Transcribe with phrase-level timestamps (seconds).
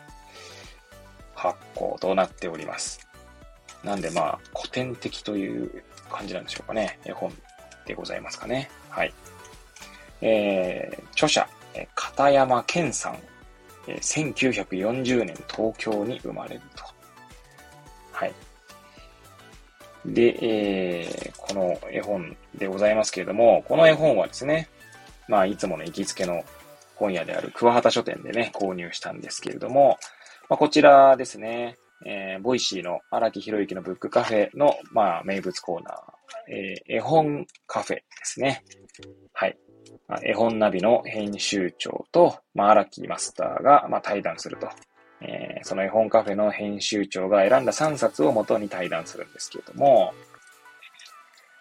[1.35, 3.07] 発行となっております。
[3.83, 6.99] なんでまあ、古典的という感じなんでしょうかね。
[7.05, 7.33] 絵本
[7.85, 8.69] でございますかね。
[8.89, 9.13] はい。
[10.21, 11.47] えー、著者、
[11.95, 13.17] 片山健さん、
[13.87, 16.83] 1940年東京に生まれると。
[18.13, 18.33] はい。
[20.05, 24.69] で、えー、この絵本でございますけれども、この絵本はですね、
[25.27, 26.43] まあ、いつもの行きつけの
[26.95, 29.97] 本屋である桑畑書店でね、購入したんですけれども、
[30.49, 38.63] まあ、こちらですね、えー、 Voicy の荒木博之のブックカフェの、まあ、名物コーナー、えー、絵本カフェですね。
[39.33, 39.57] はい。
[40.07, 44.69] まあ、絵本ナビの編集長と、まあ、荒木マスターが、まあ、対談すると。
[45.25, 50.13] えー、その絵本カフェの編集長が選んだ3冊をもとに対談するんですけれども、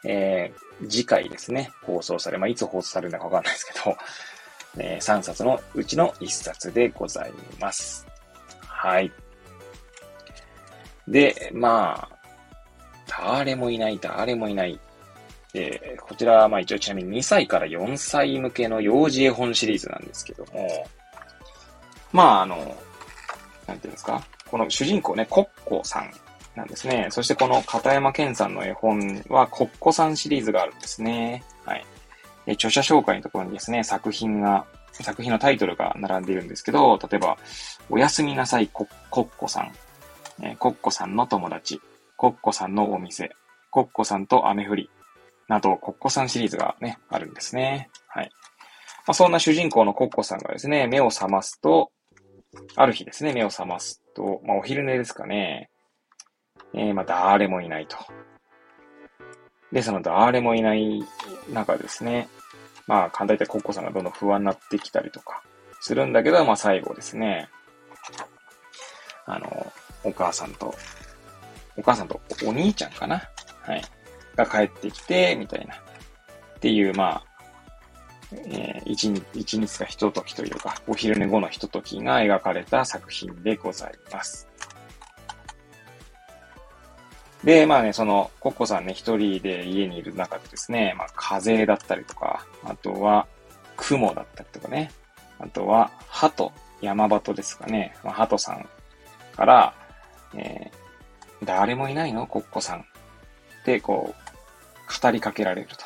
[0.05, 3.97] えー、次回ですね、放送され、まあ、いつ放送されるのかわかんないですけど、
[4.79, 8.07] えー、3冊のうちの1冊でございます。
[8.67, 9.13] はい。
[11.09, 12.23] で、まあ、
[13.09, 14.81] 誰もいない、誰もいない。
[15.55, 20.87] えー、こちらは、まあ一応ちなみに2歳から4歳向けの幼児絵本シリーズなんですけども、
[22.11, 22.57] まああの、
[23.67, 26.11] なんていうんですか、この主人公ね、コッコさん
[26.57, 27.09] なんですね。
[27.11, 31.43] そしてこの片山健さんの絵本は、コッコさんシリーズがあるんですね。
[31.65, 31.85] はい。
[32.47, 37.39] で著者紹介のところにですね、作品が、作品のタイトルが並んでいるんですけど、例えば、
[37.89, 39.73] おやすみなさいコッコさん。
[40.43, 41.81] えー、コッコさんの友達、
[42.17, 43.31] コッコさんのお店、
[43.71, 44.91] コッコさんと雨降り、
[45.49, 47.91] など、コッコさんシリーズがね、あるんですね。
[48.09, 48.31] はい。
[49.07, 51.91] まあ、そんな主人公のコッコさんがですね、目を覚ますと、
[52.77, 55.71] ある日ですね、目を覚ますと、まあ、お昼寝ですかね。
[56.75, 57.97] えー、まあ、誰もいないと。
[59.73, 61.05] で、その誰もいない
[61.53, 62.29] 中ですね、
[62.87, 65.43] まあ、簡単に言コッコさんがどんどん不安になってきたりとか
[65.81, 67.49] するんだけど、まあ、最後ですね、
[69.27, 69.73] あの、
[70.05, 70.75] お母さんと、
[71.77, 73.23] お母さんとお兄ちゃんかな？
[73.63, 73.83] はい。
[74.37, 75.75] が帰ってきて、みたいな。
[75.75, 75.79] っ
[76.61, 77.25] ていう、まあ、
[78.33, 84.49] えー、一日、一日かひとときというか、お昼寝後のひとときが描かれた作品でございます。
[87.45, 93.27] で、まあね、その、コッコさんね、一人で家にいる中でですね、まあ、風だったりとか、あとは、
[93.77, 94.93] 雲だったりとかね、
[95.41, 98.69] あとは、鳩、山鳩ですかね、まあ、鳩さん
[99.37, 99.75] から、
[100.35, 102.27] えー、誰もいないの？
[102.27, 102.81] コッコさん。
[102.81, 102.83] っ
[103.65, 105.85] て、こう、語りかけられると。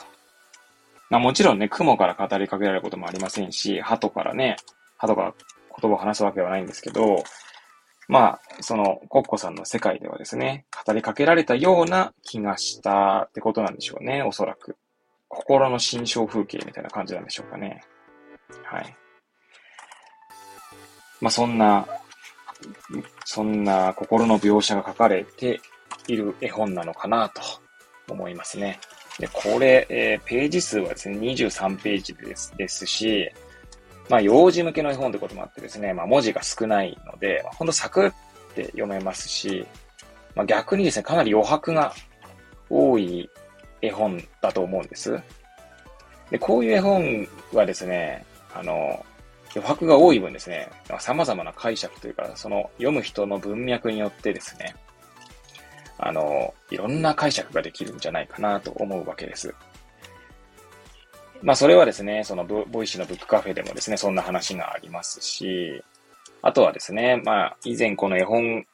[1.08, 4.56] まあもちろんね、雲から語りかけられることもありませんし、鳩からね、
[4.98, 5.32] 鳩が
[5.80, 7.22] 言葉を話すわけではないんですけど、
[8.08, 14.76] まあ、その、コッコさんの世界ではですね、語りかけられたような気がしたってことなんでしょうね、おそらく。
[15.28, 17.82] 心の心象風景みたいな感じなんでしょうかね。
[18.64, 18.96] はい。
[21.20, 21.86] まあそんな
[23.24, 25.60] そんな心の描写が書かれて
[26.06, 27.42] いる絵本なのかなと
[28.12, 28.78] 思いますね。
[29.18, 33.30] で、これ、えー、ページ数はですね、23ページですですし、
[34.08, 38.12] まあ、幼児向けの絵本ってこともあってですね、まあ、文字が少ないので、ほんとサクっ
[38.54, 39.66] て読めますし、
[40.34, 41.92] まあ、逆にですね、かなり余白が
[42.70, 43.28] 多い
[43.82, 45.20] 絵本だと思うんです。
[46.30, 48.24] で、こういう絵本はですね、
[48.54, 49.04] あの、
[49.54, 50.68] 余白が多い分ですね、
[51.00, 54.74] 様々な解釈というか、その読む人の文脈によってですね、
[55.98, 59.54] あの、いろんな解釈ができるんじゃないかなと思うわけです。
[61.42, 65.82] まあ、それはですね、その Voicy のブックカフェでもですね、そんな話がありますし、
[66.42, 68.64] あとはですね、まあ、以前この絵本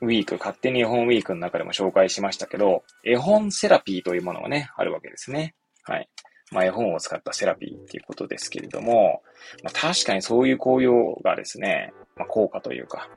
[0.00, 5.54] ウィーク、勝手に絵本ウィークの中でも紹介しましたけど、絵本セラピーというものがね、あるわけですね。
[5.84, 6.08] はい。
[6.50, 9.22] まあ、絵本を使ったセラピーっていうことですけれども、
[9.62, 13.08] まあ、確かにそういう効用がですね、まあ、効果というか、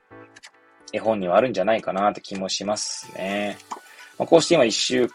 [0.92, 3.58] 絵本にはあるんじゃないかなって気もしますね。
[4.20, 5.10] まあ、こうして今一週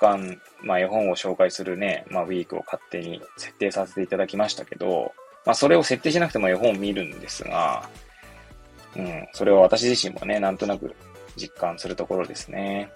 [0.00, 5.12] 間、まあ、絵本を紹介するね、まあ、ウィークを勝手に設定させていただきましたけど、
[5.44, 7.88] まあ、それを設定しなくても絵本を見るんですが、
[8.96, 10.94] うん、それを私自身もね、なんとなく
[11.36, 12.90] 実感するところですね。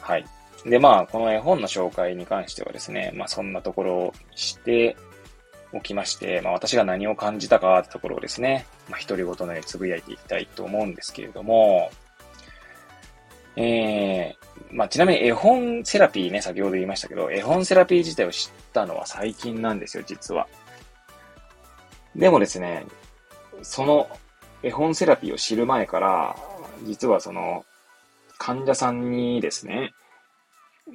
[0.00, 0.24] はい。
[0.64, 4.96] で、まあ、この絵本の紹介に関してはですね、まあ、そんなところにして
[5.72, 11.90] おきまして、まあ、私が何を感じたかってところをですね、まあ、独り言のようにつぶやいていきたいと思うんですけれども、
[13.60, 20.46] えー、まあ、ちなみに絵本セラピーね、先ほど言いましたけど、絵本セラピー自体を知ったのは最近なんですよ、実は。
[22.14, 22.86] でもですね、
[23.62, 24.08] その
[24.62, 26.36] 絵本セラピーを知る前から、
[26.84, 27.64] 実はその、
[28.38, 29.92] 患者さんにですね、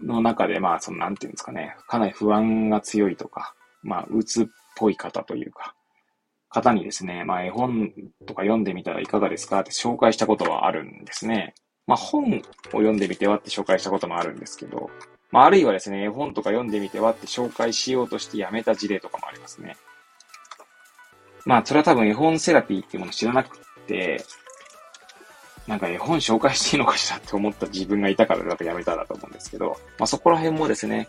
[0.01, 5.75] の中で、まあ、その、なんていうんですかね、かなり不安が強いとか、まあ、うつっぽい方というか、
[6.47, 7.91] 方にですね、まあ、絵本
[8.25, 11.55] とか読んでみたらいかがですかって紹介したことはあるんですね。
[11.85, 12.41] まあ、本を
[12.71, 14.89] 読んでみてはって紹介したこともあるんですけど、
[15.31, 19.75] まあ、あるいはですね、絵本とか読んでみてはって紹介しようとしてやめた事例とかもありますね。
[21.45, 23.57] まあ、それは多分絵本セラピーっていうもの知らなく
[23.87, 24.23] て、
[25.67, 31.07] なんか絵本紹介していいのかしらって思った自分がいたからだとやめたらと思うんですけど、まあそこら辺もですね、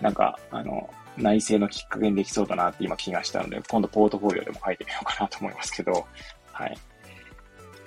[0.00, 6.06] なんか、あの、内政のきっかけにできそうだなって今気がしたので、今度ポートフォリオでも書いてみようかなと思いますけど、
[6.52, 6.78] はい。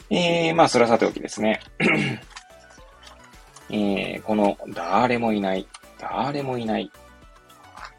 [0.09, 1.59] えー、まあそれはさておきですね。
[3.69, 5.67] えー、この、誰もいない、
[5.99, 6.89] 誰もいない。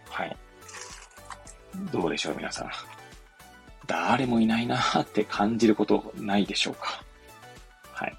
[0.08, 0.36] はい。
[1.92, 2.70] どうでしょう、皆さん。
[3.86, 7.02] 誰もいないなーって感じることないでしょうか
[7.92, 8.16] はい。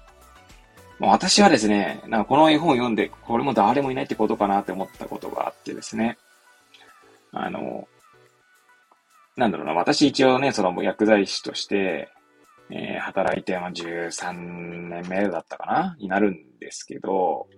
[1.00, 6.16] 私はですね、なんかこの絵本を読んで、これも誰もいないってことかなって思ったことがあってですね。
[7.32, 7.88] あの、
[9.36, 12.08] なんだろうな、私一応ね、その薬剤師として、
[12.72, 17.48] えー、働いて、ま、13年目だったかなになるんですけど、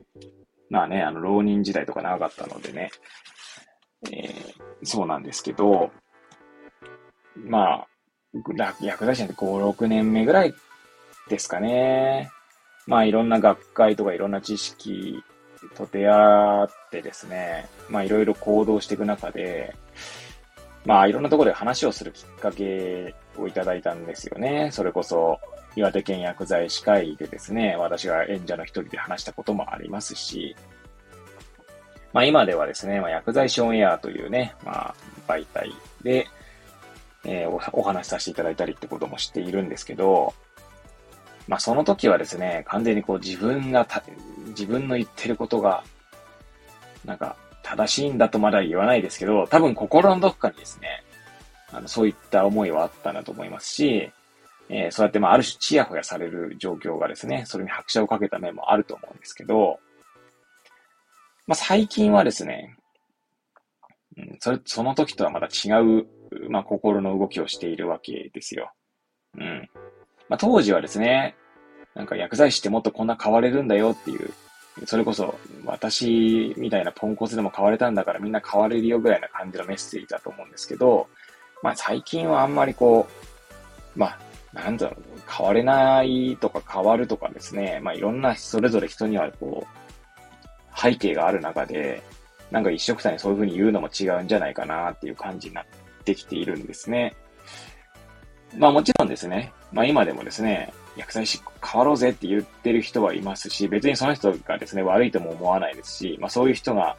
[0.71, 2.91] まあね、あの、浪人時代とか長かったのでね、
[4.11, 5.91] えー、そうなんですけど、
[7.37, 7.89] まあ、
[8.81, 10.55] 薬剤師なんて5、6年目ぐらい
[11.29, 12.31] ですかね。
[12.87, 15.23] まあいろんな学会とかいろんな知識
[15.77, 19.75] と出会ってですね、まあいろいろ行動していく中で、
[20.85, 24.71] まあいろんなところで話をするきっかけをいただいたんですよね。
[24.73, 25.39] それこそ
[25.77, 30.57] 岩手県薬剤師会でですね、私が演者の一人で話したこともありますし、
[32.13, 34.95] まあ今ではですね、まあ、薬剤師オンエアというね、まあ
[35.27, 36.27] 媒体で、
[37.25, 40.35] えー、お話しさせていただいたりってこともしているんですけど、
[41.49, 43.87] まあその時はですね、完全にこう自分が
[44.49, 45.85] 自分の言ってることが、
[47.05, 47.37] なんか
[47.77, 51.05] 正しいんだとまだ言わないですけど、多分心のどこかにですね、
[51.73, 54.11] あの、そういった思いはあったなと思いますし、
[54.69, 59.81] えー、そうやってまあある種チヤホヤされる状況がですね、それに拍車をかけた面もあると思うんですけど、
[61.47, 62.77] まあ最近はですね、
[64.17, 66.07] うん、それ、その時とはまた違う
[66.49, 68.73] まあ、心の動きをしているわけですよ。
[69.37, 69.69] うん。
[70.29, 71.35] まあ、当時はですね、
[71.95, 74.33] なんか薬剤師ってもっとこんな変われるんだよっていう、
[74.87, 81.09] それこそ私みたいなポンコツでも変われたんだからみんな変われるよぐらいな感じのメッセージだと思うんですけど、
[81.63, 83.07] まあ最近はあんまりこ
[83.97, 84.19] う、まあ、
[84.53, 92.03] なんだろう、変われないとか変わるとかですね、まあいろんなそれぞれ人にはこう、背景がある中で、
[92.51, 95.65] なんか一緒くたにそういうふうに言うのも違うんじゃないかなっていう感じになっ
[96.05, 97.15] てきているんですね。
[98.57, 106.97] まあもちろんですね、まあ今でもですね、薬剤師変わろうぜって言ってる人はいますし、別にその人がですね、悪いとも思わないですし、まあそういう人が、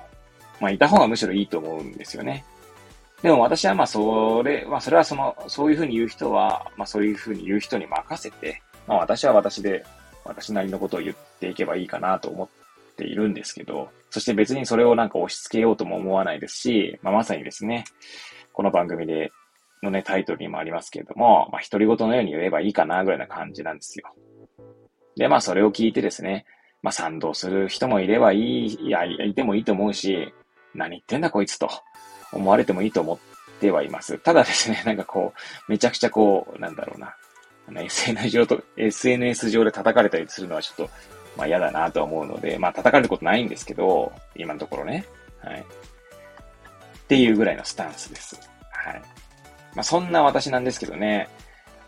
[0.60, 2.44] まあいた方がむしろいいと思うんですよね。
[3.22, 9.86] でも私はまあそれ、まあそれはその、そういうふうに言う人は、まあそういうふうに言う人に任せて、まあ私は私で、
[10.26, 17.84] 私なりのことを言っていけばいいかなと思っているんですけど、そして別にそれをなんか押し付けようとも思わないですし、まあまさにですね、
[18.52, 19.32] この番組で、
[19.84, 24.10] のね、タイトルにもありますけれども、まあ、独り言のように言えばいいかな、ぐらいな感じなんですよ。
[25.16, 26.46] で、まあ、それを聞いてですね、
[26.82, 30.34] まあ、賛同する人もいればいい、いや、いてもいいと思うし、
[30.74, 31.70] 何言ってんだこいつと
[32.32, 33.18] 思われてもいいと思っ
[33.60, 34.18] てはいます。
[34.18, 37.16] ただですね、 なんかこう、めちゃくちゃこう、なんだろうな。
[37.82, 40.94] SNS 上と、SNS 上で叩かれたりするのはちょっと、
[41.38, 45.06] まあ嫌だなと思うので、まあ叩かれることないんですけど、今のところね。
[45.40, 45.62] はい。
[45.62, 45.64] っ
[47.08, 48.38] ていうぐらいのスタンスです。
[48.72, 49.02] はい。
[49.76, 51.30] まあそんな私なんですけどね。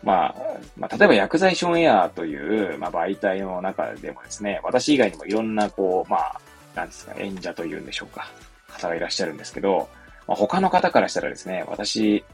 [0.02, 0.34] まあ、
[0.76, 6.40] まあ、例えば薬剤師オンエアという、まあ、媒体の中でもですね、私以外にもいろんな、こう、まあ、
[6.76, 8.30] なんですか、演者というんでしょうか、
[8.68, 9.88] 方がいらっしゃるんですけど、
[10.28, 12.24] まあ、他の方からしたらですね、私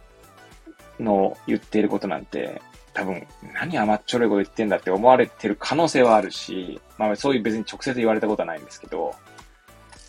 [1.01, 2.61] の言っていることなんて、
[2.95, 9.15] 多分、何甘っちょろいこと言ってんだって思われてる可能性はあるし、まあそういう別に直接言われたことはないんですけど、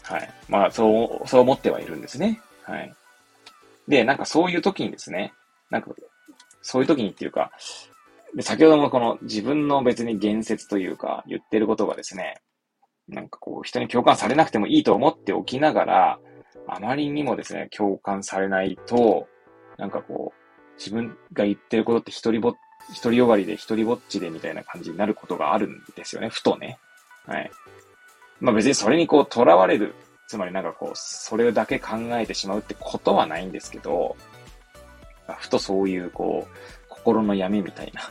[0.03, 0.29] はい。
[0.49, 2.41] まあそう、そう思ってはいるんですね。
[2.63, 2.93] はい。
[3.87, 5.33] で、なんかそういう時にですね、
[5.69, 5.91] なんか、
[6.61, 7.51] そういう時にっていうか、
[8.35, 12.35] で、先ほどもこの自分の別に言説というか、言ってることがですね、
[13.07, 16.19] なんかこう、人に共感されなくてもいいと思っておきながら、
[16.67, 19.27] あまりにもですね、共感されないと、
[19.77, 22.53] なんかこう、自分が言ってることって一人ぼっ、
[22.91, 26.79] 一人よがりで一人ぼっちでみたいな感じになることがあるんですよね、ふとね。
[27.25, 27.51] はい。
[28.39, 29.93] まあ別にそれにこう、囚われる、
[30.27, 34.15] つまりなんかこう、それだけ考えてしまうってことはないんですけど、
[35.37, 36.57] ふとそういうこう、
[36.89, 38.09] 心の闇みたいな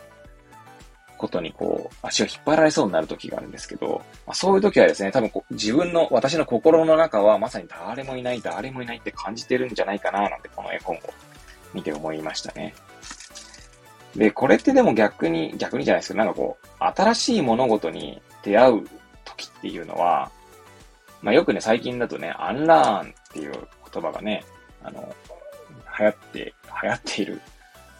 [1.19, 11.01] ことにこう、足を引っ張られそうになる時があるんですけど、まあ、そういう時はですね、多分こう自分の、私の心の中はまさに誰もいない、誰もいないって感じてるんじゃないかな、なんてこの絵本を
[11.73, 12.75] 見て思いましたね。
[14.17, 18.89] で、これってでも逆に、逆にじゃないですけど、なんかこう、新しい物事に出会う
[19.25, 20.31] 時っていうのは、
[21.23, 23.53] まあよくね、最近だとね、アンラーンっていう
[23.93, 24.45] 言葉がね、
[24.83, 25.15] あの、
[25.99, 27.41] 流行って、流行っている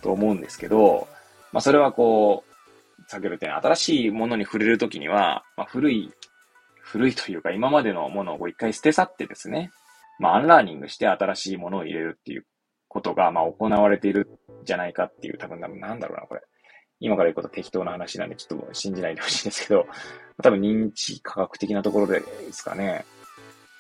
[0.03, 1.09] と思うんですけど、
[1.53, 2.53] まあそれはこう、
[3.09, 6.13] 先ほど言ったように、新しいものに触れるときには、まあ、古い、
[6.81, 9.71] 古いというか、今までのものを一回捨て去ってですね、
[10.19, 12.47] まあ、アンラーニングして新しいものを入れるっていう
[12.89, 16.43] ことが、まあ、行われているじゃないかっていう、多分、なんだろうな、これ。
[17.03, 19.87] 今から言うこと適当な話なんで、ちょっと信じないでほしいんですけど、
[20.41, 23.05] 多分認知科学的なところでですかね。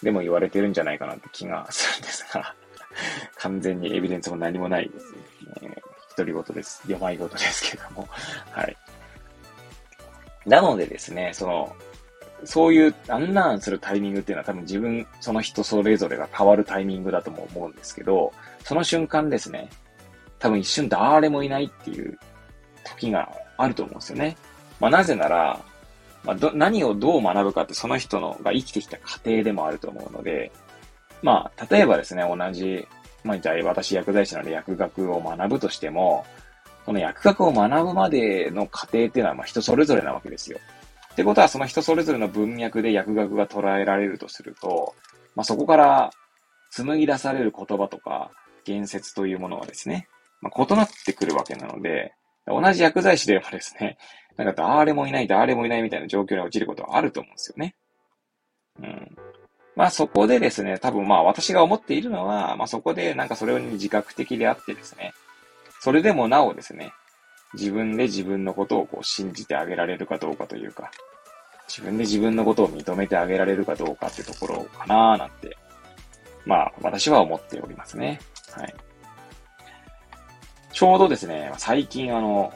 [0.02, 2.54] でも言われてるんじゃないかなって気がするんですが、
[3.36, 4.90] 完全にエビデンスも何もない、
[5.62, 5.82] えー、
[6.16, 6.78] 独り言です。
[6.82, 8.08] 読まい事ですけども。
[8.50, 8.76] はい。
[10.44, 11.76] なのでですね、その、
[12.44, 18.32] そういうアンラーンするタイミングっていうのは多分自分、その人それぞれが変わるタイミングだとも思うんですけど、
[18.64, 19.70] その瞬間ですね、
[20.40, 22.18] 多分一瞬誰もいないっていう
[22.84, 24.36] 時があると思うんですよね。
[24.80, 25.60] まあなぜなら、
[26.24, 30.52] まあ、ど、何をどう学ぶかってその人のが生きてきた過程でもあると思うので、
[31.22, 32.86] まあ、例えばですね、同じ、
[33.24, 36.24] まあ、じゃあ私薬剤師なので薬学を学ぶとしても、
[36.84, 40.58] この薬学を学ぶまでの過程っていうのはまあ人それぞれなわけですよ。
[41.12, 44.94] ってことは、その人それぞれの文脈で薬学が捉えられるとすると、
[45.34, 46.10] まあ、そこから
[46.70, 48.30] 紡ぎ出される言葉とか
[48.64, 50.08] 言説というものはですね、
[50.40, 52.14] まあ、異なってくるわけなので、
[52.46, 53.98] 同じ薬剤師でもですね、
[54.36, 57.74] なんか誰もいない、誰もいないみたいな状況に陥ることはあると思うんですよね。
[58.80, 59.16] うん。
[59.76, 65.12] まあそこでですね、多分まあ私が思っているのは、まあそこでなんかそれに自覚的であってですね、
[65.80, 66.92] それでもなおですね、
[67.54, 70.90] 自分で自分のことをこう信じてあげられるかどうかというか、
[71.68, 75.56] 自分で自分のことを認めてあげられるかどうかってところかなーなんて、
[76.44, 78.20] まあ私は思っておりますね。
[78.52, 78.74] はい。
[80.72, 82.52] ちょうどですね、最近あの、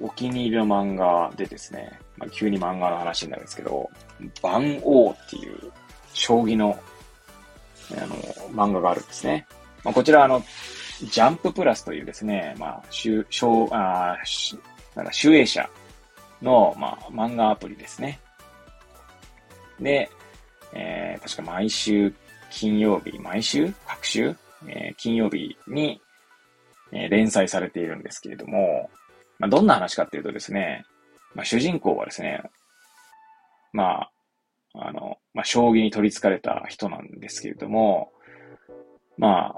[0.00, 3.88] お気に入りの漫画でですね、まあ、急に漫画の話になるんですけど、
[4.42, 5.72] 番王っていう
[6.12, 6.78] 将棋の、
[7.96, 8.14] あの、
[8.52, 9.46] 漫画があるんですね。
[9.84, 10.42] まあ、こちらあの、
[11.00, 13.26] ジャンププラスというですね、まあ、集、
[13.70, 14.16] あ
[14.94, 15.68] なんか、集英社
[16.42, 18.20] の、まあ、漫画アプリですね。
[19.80, 20.10] で、
[20.72, 22.12] えー、確か毎週
[22.50, 23.72] 金曜日、毎週？
[23.86, 26.00] 各週、えー、金曜日に、
[26.92, 28.90] え、連載されているんですけれども、
[29.38, 30.84] まあ、どんな話かっていうとですね、
[31.34, 32.42] まあ、主人公はですね、
[33.72, 34.10] まあ、
[34.74, 38.12] あの、まあ、将棋に取り憑かれた人なんですけれども、
[39.16, 39.54] ま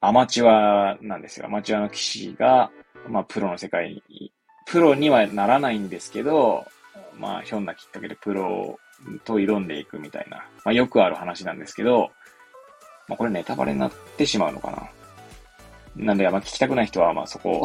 [0.00, 1.46] あ、アマチュアなんですよ。
[1.46, 2.70] アマチュアの騎士が、
[3.08, 4.32] まあ、プロの世界に、
[4.66, 6.64] プロにはならないんですけど、
[7.18, 8.78] まあ、ひょんなきっかけでプロ
[9.24, 12.10] と挑んでいくみたいな、まあ、よくある話なんですけど、
[13.08, 14.88] まあ、これネタバレになってしまうのかな。
[15.96, 17.62] なんで、まあ、聞きたくない人は、まあ、そこを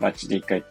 [0.00, 0.64] まあ、 で一回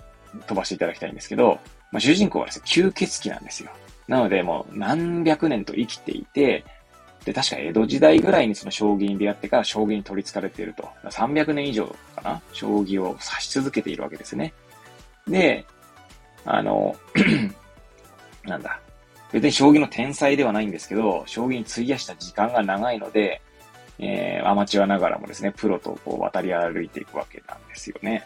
[0.48, 1.60] 飛ばしていただきたいんですけど、
[1.92, 3.72] まあ、主人公はですね、吸血鬼なんですよ。
[4.08, 6.64] なので、もう何百年と生きていて、
[7.26, 10.90] で、確か江戸時代ぐらいにその将棋に出会ってから将棋に取り憑かれていると。
[11.04, 11.86] 300年以上
[12.16, 14.54] かな将棋を指し続けているわけですね。
[15.28, 15.66] で、
[16.46, 16.96] あの、
[18.44, 18.80] なんだ。
[19.32, 23.42] 別に将棋の天才ではないんですけど、将棋に費やした時間が長いので、
[24.02, 28.26] えー、アマチュアながらもですね、プロとこう渡り歩いていくわけなんですよね。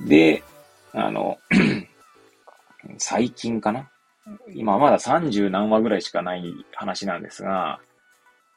[0.00, 0.42] で、
[0.92, 1.38] あの、
[2.98, 3.90] 最近かな？
[4.54, 7.78] 今まだ30何話ぐらいしかない話なんですが、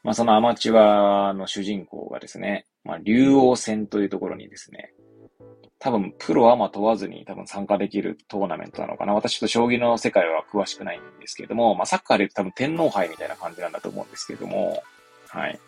[0.03, 4.93] まあそのアマチュアの主人公がですね、まあ竜王戦というところにですね、
[5.79, 9.13] 多分プロアマ問わずに多分参加できるトーナメントなのかな。
[9.13, 14.81] 私ちょっと将棋の世界は詳しくないんですけれども、まあサッカーで言うと多分天皇杯みたいな感じなんだと思うんですけれども、
[15.29, 15.59] はい。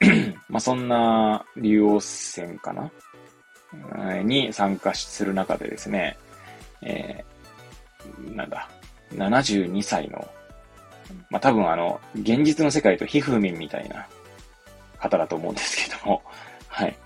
[0.48, 2.90] まあそんな竜王戦かな？
[4.22, 6.16] に参加する中でですね、
[6.82, 8.68] えー、なんだ、
[9.12, 10.28] 72歳の、
[11.30, 14.06] まあ、多分あの、現実の世界とひふみんみたいな
[14.98, 16.22] 方だと思うんですけども、
[16.68, 16.96] はい。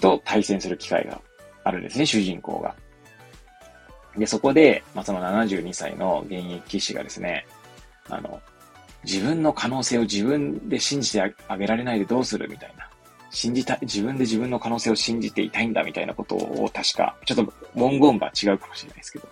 [0.00, 1.20] と対戦する機会が
[1.62, 2.74] あるんですね、主人公が。
[4.16, 7.46] で、そこで、まあ、その72歳の現役騎士がですね、
[8.08, 8.40] あの、
[9.04, 12.88] 自分の可能性を自分で信じてあげられないでどうするみたいな。
[13.30, 19.28] 信じた、自分で自分の可能性を信じていたいんだみたいなことを確か、ちょっと文言が違うかもしれないですけど、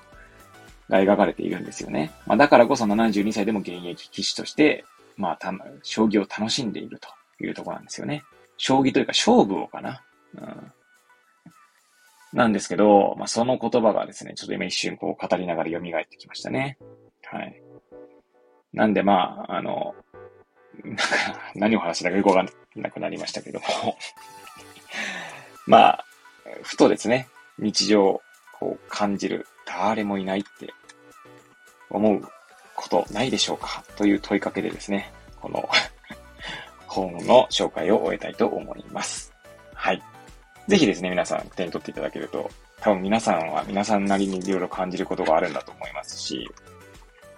[0.90, 2.10] が描かれているんですよね。
[2.26, 4.84] まあ、だからこそ72歳でも現役騎士として、
[5.16, 5.52] まあ、た、
[5.82, 7.08] 将棋を楽しんでいると
[7.44, 8.24] いうところなんですよね。
[8.56, 10.02] 将棋というか勝負をかな。
[10.34, 10.72] うん。
[12.32, 16.78] なんですけど、まあ、その言葉がですね、ちょっと今一瞬こう語りながら蘇ってきましたね。
[17.24, 17.61] はい。
[18.72, 19.94] なんでまあ、あの、
[20.84, 21.04] なんか、
[21.54, 22.48] 何を話したかよくわかん
[22.80, 23.66] なくなりましたけども
[25.66, 26.04] まあ、
[26.62, 28.20] ふとですね、日常、
[28.58, 30.72] こう感じる、誰もいないって
[31.90, 32.28] 思う
[32.74, 35.68] ことないでしょうかという問いかけでですね、この
[36.86, 39.32] 本の紹介を終えたいと思います。
[39.74, 40.02] はい。
[40.68, 42.50] ぜひですね、皆さん手に取っていただけると、
[42.80, 46.48] 多分皆さんは皆さんなりにいろいろ感じることがあるんだと思いますし、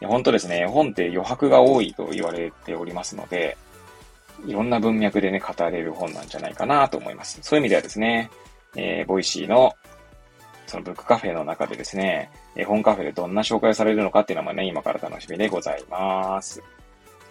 [0.04, 3.56] 本当ですね、絵本って余白が多いと言われておりますので、
[4.46, 7.38] いろんな文脈でね、語れる本なんじゃないかなと思います。
[7.42, 8.30] そういう意味ではですね、
[8.76, 9.74] えー、 Voicy の、
[10.66, 16.62] そのブックカフェの中でですね、絵本カフェでどんな紹介をされるのかっていうのもね、今から楽しみでございます。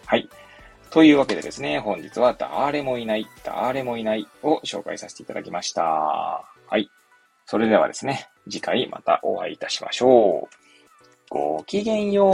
[0.06, 0.30] はい。
[0.90, 5.84] というわけでですね、本日はだーれもいない、だーれもいないを紹介させていただきました。
[5.84, 6.90] はい。
[7.46, 10.63] それではですね、次回またお会いいたしましょう。
[11.30, 12.34] ごきげんよう。